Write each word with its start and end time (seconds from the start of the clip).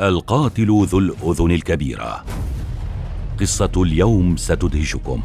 القاتل 0.00 0.86
ذو 0.86 0.98
الأذن 0.98 1.50
الكبيرة. 1.50 2.24
قصة 3.40 3.70
اليوم 3.76 4.36
ستدهشكم. 4.36 5.22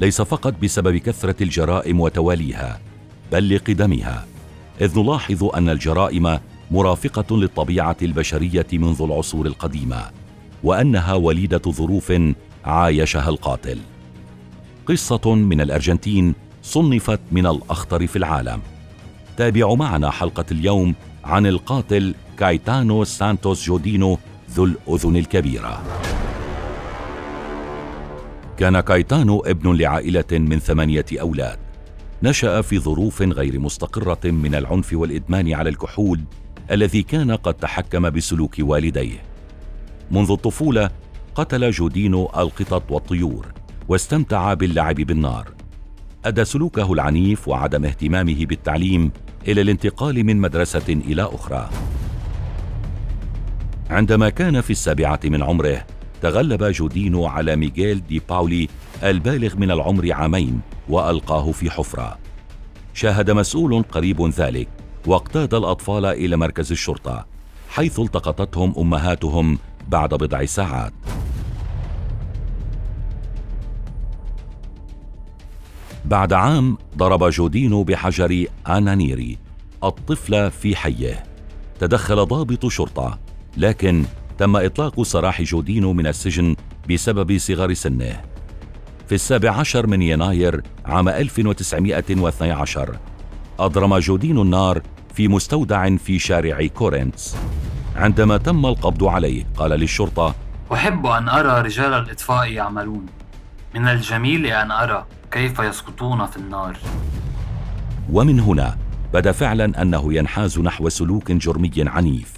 ليس 0.00 0.22
فقط 0.22 0.54
بسبب 0.62 0.96
كثرة 0.96 1.42
الجرائم 1.42 2.00
وتواليها 2.00 2.80
بل 3.32 3.54
لقدمها 3.54 4.26
إذ 4.80 4.98
نلاحظ 4.98 5.44
أن 5.44 5.68
الجرائم 5.68 6.38
مرافقة 6.70 7.36
للطبيعة 7.36 7.96
البشرية 8.02 8.66
منذ 8.72 9.02
العصور 9.02 9.46
القديمة 9.46 10.10
وأنها 10.64 11.14
وليدة 11.14 11.62
ظروف 11.68 12.12
عايشها 12.64 13.28
القاتل. 13.28 13.78
قصة 14.86 15.34
من 15.34 15.60
الأرجنتين 15.60 16.34
صنفت 16.62 17.20
من 17.32 17.46
الأخطر 17.46 18.06
في 18.06 18.16
العالم. 18.16 18.60
تابعوا 19.36 19.76
معنا 19.76 20.10
حلقة 20.10 20.44
اليوم 20.50 20.94
عن 21.24 21.46
القاتل 21.46 22.14
كايتانو 22.38 23.04
سانتوس 23.04 23.66
جودينو 23.66 24.18
ذو 24.50 24.64
الاذن 24.64 25.16
الكبيره 25.16 25.82
كان 28.56 28.80
كايتانو 28.80 29.40
ابن 29.40 29.76
لعائلة 29.76 30.24
من 30.32 30.58
ثمانية 30.58 31.06
أولاد. 31.20 31.58
نشأ 32.22 32.60
في 32.60 32.78
ظروف 32.78 33.22
غير 33.22 33.58
مستقرة 33.58 34.30
من 34.30 34.54
العنف 34.54 34.92
والإدمان 34.92 35.54
على 35.54 35.70
الكحول 35.70 36.20
الذي 36.70 37.02
كان 37.02 37.32
قد 37.32 37.54
تحكم 37.54 38.10
بسلوك 38.10 38.54
والديه. 38.58 39.22
منذ 40.10 40.30
الطفولة 40.30 40.90
قتل 41.34 41.70
جودينو 41.70 42.30
القطط 42.36 42.90
والطيور 42.90 43.46
واستمتع 43.88 44.54
باللعب 44.54 44.94
بالنار. 44.94 45.48
أدى 46.24 46.44
سلوكه 46.44 46.92
العنيف 46.92 47.48
وعدم 47.48 47.84
اهتمامه 47.84 48.46
بالتعليم 48.46 49.12
إلى 49.48 49.60
الانتقال 49.60 50.24
من 50.24 50.36
مدرسة 50.36 50.88
إلى 50.88 51.22
أخرى. 51.22 51.70
عندما 53.94 54.28
كان 54.28 54.60
في 54.60 54.70
السابعة 54.70 55.20
من 55.24 55.42
عمره 55.42 55.86
تغلب 56.22 56.64
جودينو 56.64 57.26
على 57.26 57.56
ميغيل 57.56 58.06
دي 58.06 58.22
باولي 58.28 58.68
البالغ 59.02 59.56
من 59.56 59.70
العمر 59.70 60.12
عامين 60.12 60.60
وألقاه 60.88 61.52
في 61.52 61.70
حفرة. 61.70 62.18
شاهد 62.94 63.30
مسؤول 63.30 63.82
قريب 63.82 64.22
ذلك 64.22 64.68
واقتاد 65.06 65.54
الأطفال 65.54 66.06
إلى 66.06 66.36
مركز 66.36 66.72
الشرطة 66.72 67.26
حيث 67.68 68.00
التقطتهم 68.00 68.74
أمهاتهم 68.78 69.58
بعد 69.88 70.14
بضع 70.14 70.44
ساعات. 70.44 70.92
بعد 76.04 76.32
عام 76.32 76.78
ضرب 76.96 77.28
جودينو 77.28 77.84
بحجر 77.84 78.46
آنانيري 78.66 79.38
الطفل 79.84 80.50
في 80.50 80.76
حيه. 80.76 81.22
تدخل 81.80 82.26
ضابط 82.26 82.66
شرطة. 82.66 83.23
لكن 83.56 84.04
تم 84.38 84.56
إطلاق 84.56 85.02
سراح 85.02 85.42
جودينو 85.42 85.92
من 85.92 86.06
السجن 86.06 86.56
بسبب 86.90 87.38
صغر 87.38 87.74
سنه. 87.74 88.20
في 89.08 89.14
السابع 89.14 89.50
عشر 89.50 89.86
من 89.86 90.02
يناير 90.02 90.62
عام 90.86 91.08
1912 91.08 92.96
أضرم 93.58 93.98
جودينو 93.98 94.42
النار 94.42 94.82
في 95.14 95.28
مستودع 95.28 95.96
في 95.96 96.18
شارع 96.18 96.66
كورنتس 96.66 97.36
عندما 97.96 98.36
تم 98.36 98.66
القبض 98.66 99.04
عليه 99.04 99.44
قال 99.56 99.70
للشرطة 99.70 100.34
أحب 100.72 101.06
أن 101.06 101.28
أرى 101.28 101.60
رجال 101.60 101.92
الإطفاء 101.92 102.52
يعملون. 102.52 103.06
من 103.74 103.88
الجميل 103.88 104.46
أن 104.46 104.70
أرى 104.70 105.06
كيف 105.30 105.58
يسقطون 105.58 106.26
في 106.26 106.36
النار. 106.36 106.76
ومن 108.12 108.40
هنا 108.40 108.76
بدا 109.14 109.32
فعلا 109.32 109.82
أنه 109.82 110.14
ينحاز 110.14 110.58
نحو 110.58 110.88
سلوك 110.88 111.32
جرمي 111.32 111.70
عنيف. 111.78 112.33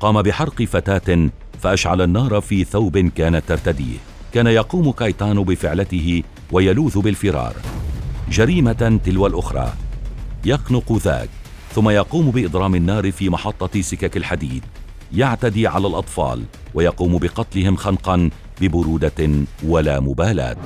قام 0.00 0.22
بحرق 0.22 0.62
فتاة 0.62 1.30
فأشعل 1.60 2.02
النار 2.02 2.40
في 2.40 2.64
ثوب 2.64 2.98
كانت 2.98 3.48
ترتديه. 3.48 3.96
كان 4.32 4.46
يقوم 4.46 4.92
كايتانو 4.92 5.44
بفعلته 5.44 6.22
ويلوذ 6.52 7.00
بالفرار. 7.00 7.54
جريمة 8.30 9.00
تلو 9.04 9.26
الأخرى. 9.26 9.72
يخنق 10.44 10.92
ذاك. 10.92 11.28
ثم 11.74 11.88
يقوم 11.88 12.30
بإضرام 12.30 12.74
النار 12.74 13.12
في 13.12 13.28
محطة 13.30 13.80
سكك 13.80 14.16
الحديد. 14.16 14.62
يعتدي 15.12 15.66
على 15.66 15.86
الأطفال 15.86 16.44
ويقوم 16.74 17.18
بقتلهم 17.18 17.76
خنقا 17.76 18.30
ببرودة 18.60 19.30
ولا 19.64 20.00
مبالاه 20.00 20.56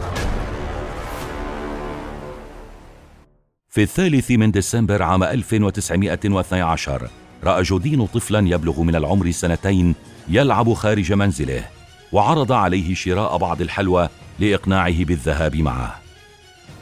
في 3.69 3.83
الثالث 3.83 4.31
من 4.31 4.51
ديسمبر 4.51 5.03
عام 5.03 5.25
1912 5.25 7.11
رأى 7.45 7.63
جودينو 7.63 8.07
طفلا 8.07 8.49
يبلغ 8.49 8.83
من 8.83 8.97
العمر 8.97 9.31
سنتين 9.31 9.95
يلعب 10.29 10.73
خارج 10.73 11.13
منزله 11.13 11.65
وعرض 12.13 12.53
عليه 12.53 12.95
شراء 12.95 13.37
بعض 13.37 13.61
الحلوى 13.61 14.09
لإقناعه 14.39 15.05
بالذهاب 15.05 15.57
معه. 15.57 16.01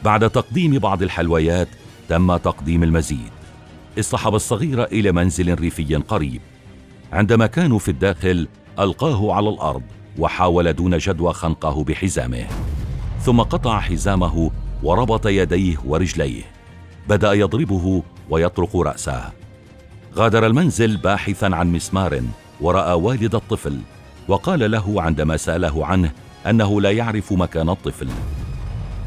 بعد 0.03 0.29
تقديم 0.29 0.79
بعض 0.79 1.03
الحلويات 1.03 1.67
تم 2.09 2.37
تقديم 2.37 2.83
المزيد. 2.83 3.31
اصطحب 3.99 4.35
الصغير 4.35 4.83
إلى 4.83 5.11
منزل 5.11 5.53
ريفي 5.59 5.95
قريب. 5.95 6.41
عندما 7.13 7.47
كانوا 7.47 7.79
في 7.79 7.91
الداخل 7.91 8.47
ألقاه 8.79 9.33
على 9.33 9.49
الأرض 9.49 9.83
وحاول 10.17 10.73
دون 10.73 10.97
جدوى 10.97 11.33
خنقه 11.33 11.83
بحزامه. 11.83 12.47
ثم 13.21 13.41
قطع 13.41 13.79
حزامه 13.79 14.51
وربط 14.83 15.27
يديه 15.27 15.77
ورجليه. 15.85 16.43
بدأ 17.09 17.33
يضربه 17.33 18.03
ويطرق 18.29 18.77
رأسه. 18.77 19.31
غادر 20.15 20.45
المنزل 20.45 20.97
باحثا 20.97 21.45
عن 21.45 21.71
مسمار 21.71 22.21
وراى 22.61 22.93
والد 22.93 23.35
الطفل 23.35 23.79
وقال 24.27 24.71
له 24.71 25.01
عندما 25.01 25.37
سأله 25.37 25.85
عنه 25.85 26.11
أنه 26.49 26.81
لا 26.81 26.91
يعرف 26.91 27.33
مكان 27.33 27.69
الطفل. 27.69 28.07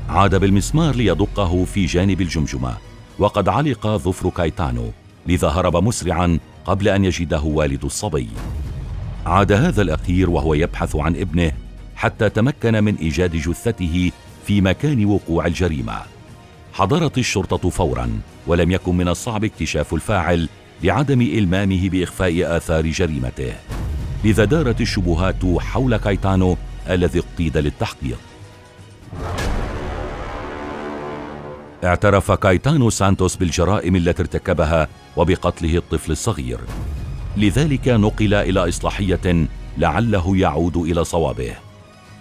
عاد 0.08 0.34
بالمسمار 0.34 0.94
ليدقه 0.94 1.64
في 1.64 1.86
جانب 1.86 2.20
الجمجمة 2.20 2.76
وقد 3.18 3.48
علق 3.48 3.86
ظفر 3.86 4.30
كايتانو 4.30 4.90
لذا 5.26 5.48
هرب 5.48 5.76
مسرعا 5.76 6.38
قبل 6.64 6.88
أن 6.88 7.04
يجده 7.04 7.40
والد 7.40 7.84
الصبي. 7.84 8.28
عاد 9.26 9.52
هذا 9.52 9.82
الأخير 9.82 10.30
وهو 10.30 10.54
يبحث 10.54 10.96
عن 10.96 11.16
ابنه 11.16 11.52
حتى 11.96 12.28
تمكن 12.28 12.84
من 12.84 12.96
إيجاد 12.96 13.36
جثته 13.36 14.10
في 14.46 14.60
مكان 14.60 15.04
وقوع 15.04 15.46
الجريمة. 15.46 15.98
حضرت 16.72 17.18
الشرطة 17.18 17.70
فورا 17.70 18.20
ولم 18.46 18.70
يكن 18.70 18.96
من 18.96 19.08
الصعب 19.08 19.44
اكتشاف 19.44 19.94
الفاعل 19.94 20.48
لعدم 20.82 21.20
إلمامه 21.20 21.88
بإخفاء 21.88 22.56
آثار 22.56 22.86
جريمته. 22.86 23.52
لذا 24.24 24.44
دارت 24.44 24.80
الشبهات 24.80 25.44
حول 25.58 25.96
كايتانو 25.96 26.56
الذي 26.90 27.18
اقتيد 27.18 27.58
للتحقيق. 27.58 28.18
اعترف 31.84 32.32
كايتانو 32.32 32.90
سانتوس 32.90 33.36
بالجرائم 33.36 33.96
التي 33.96 34.22
ارتكبها 34.22 34.88
وبقتله 35.16 35.76
الطفل 35.76 36.12
الصغير. 36.12 36.58
لذلك 37.36 37.88
نقل 37.88 38.34
إلى 38.34 38.68
إصلاحية 38.68 39.46
لعله 39.78 40.36
يعود 40.36 40.76
إلى 40.76 41.04
صوابه. 41.04 41.52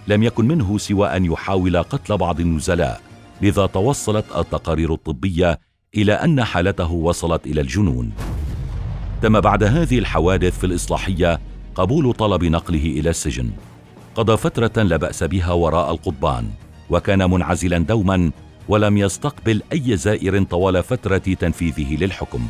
لم 0.08 0.22
يكن 0.22 0.48
منه 0.48 0.78
سوى 0.78 1.16
أن 1.16 1.24
يحاول 1.24 1.82
قتل 1.82 2.16
بعض 2.16 2.40
النزلاء 2.40 3.00
لذا 3.42 3.66
توصلت 3.66 4.24
التقارير 4.36 4.94
الطبية 4.94 5.60
إلى 5.94 6.12
أن 6.12 6.44
حالته 6.44 6.92
وصلت 6.92 7.46
إلى 7.46 7.60
الجنون. 7.60 8.12
تم 9.22 9.40
بعد 9.40 9.64
هذه 9.64 9.98
الحوادث 9.98 10.58
في 10.58 10.66
الإصلاحية 10.66 11.40
قبول 11.74 12.12
طلب 12.12 12.44
نقله 12.44 12.84
إلى 12.84 13.10
السجن. 13.10 13.50
قضى 14.14 14.36
فترة 14.36 14.82
لا 14.82 14.96
بأس 14.96 15.24
بها 15.24 15.52
وراء 15.52 15.90
القضبان 15.90 16.50
وكان 16.90 17.30
منعزلا 17.30 17.78
دوما 17.78 18.30
ولم 18.68 18.96
يستقبل 18.96 19.62
أي 19.72 19.96
زائر 19.96 20.42
طوال 20.42 20.82
فترة 20.82 21.18
تنفيذه 21.18 21.96
للحكم. 21.96 22.48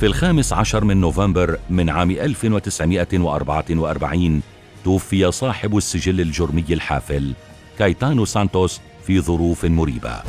في 0.00 0.06
الخامس 0.06 0.52
عشر 0.52 0.84
من 0.84 1.00
نوفمبر 1.00 1.58
من 1.70 1.90
عام 1.90 2.10
1944 2.10 4.42
توفي 4.84 5.32
صاحب 5.32 5.76
السجل 5.76 6.20
الجرمي 6.20 6.64
الحافل 6.70 7.32
كايتانو 7.78 8.24
سانتوس 8.24 8.80
في 9.06 9.20
ظروف 9.20 9.64
مريبة. 9.64 10.22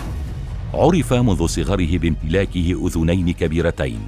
عرف 0.74 1.14
منذ 1.14 1.46
صغره 1.46 1.98
بامتلاكه 1.98 2.88
أذنين 2.88 3.34
كبيرتين. 3.34 4.00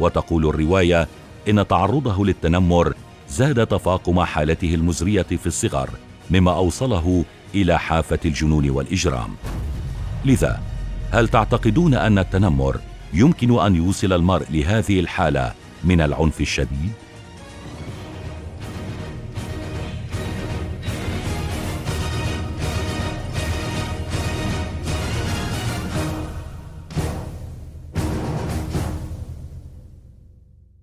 وتقول 0.00 0.46
الرواية 0.48 1.08
إن 1.48 1.66
تعرضه 1.66 2.26
للتنمر 2.26 2.94
زاد 3.28 3.66
تفاقم 3.66 4.20
حالته 4.20 4.74
المزرية 4.74 5.22
في 5.22 5.46
الصغر 5.46 5.90
مما 6.30 6.52
أوصله 6.52 7.24
إلى 7.54 7.78
حافة 7.78 8.18
الجنون 8.24 8.70
والإجرام. 8.70 9.34
لذا 10.24 10.60
هل 11.10 11.28
تعتقدون 11.28 11.94
أن 11.94 12.18
التنمر 12.18 12.80
يمكن 13.14 13.60
أن 13.60 13.76
يوصل 13.76 14.12
المرء 14.12 14.46
لهذه 14.50 15.00
الحالة 15.00 15.52
من 15.84 16.00
العنف 16.00 16.40
الشديد؟ 16.40 16.92